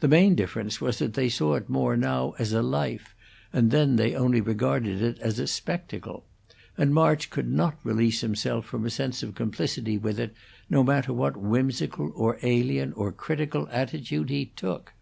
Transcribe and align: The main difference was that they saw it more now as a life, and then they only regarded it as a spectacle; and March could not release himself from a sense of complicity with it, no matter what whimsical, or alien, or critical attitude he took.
The 0.00 0.08
main 0.08 0.34
difference 0.34 0.80
was 0.80 0.98
that 0.98 1.14
they 1.14 1.28
saw 1.28 1.54
it 1.54 1.68
more 1.68 1.96
now 1.96 2.34
as 2.36 2.52
a 2.52 2.62
life, 2.62 3.14
and 3.52 3.70
then 3.70 3.94
they 3.94 4.12
only 4.12 4.40
regarded 4.40 5.00
it 5.00 5.20
as 5.20 5.38
a 5.38 5.46
spectacle; 5.46 6.24
and 6.76 6.92
March 6.92 7.30
could 7.30 7.46
not 7.48 7.78
release 7.84 8.22
himself 8.22 8.66
from 8.66 8.84
a 8.84 8.90
sense 8.90 9.22
of 9.22 9.36
complicity 9.36 9.98
with 9.98 10.18
it, 10.18 10.34
no 10.68 10.82
matter 10.82 11.12
what 11.12 11.36
whimsical, 11.36 12.10
or 12.16 12.38
alien, 12.42 12.92
or 12.94 13.12
critical 13.12 13.68
attitude 13.70 14.30
he 14.30 14.46
took. 14.46 14.94